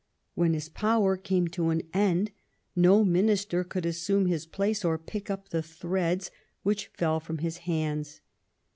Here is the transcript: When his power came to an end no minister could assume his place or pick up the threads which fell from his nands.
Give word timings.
When 0.33 0.55
his 0.55 0.67
power 0.67 1.15
came 1.15 1.47
to 1.49 1.69
an 1.69 1.83
end 1.93 2.31
no 2.75 3.05
minister 3.05 3.63
could 3.63 3.85
assume 3.85 4.25
his 4.25 4.47
place 4.47 4.83
or 4.83 4.97
pick 4.97 5.29
up 5.29 5.49
the 5.49 5.61
threads 5.61 6.31
which 6.63 6.87
fell 6.87 7.19
from 7.19 7.37
his 7.37 7.59
nands. 7.67 8.19